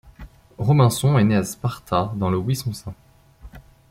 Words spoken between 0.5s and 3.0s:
Robinson est né à Sparta dans le Wisconsin.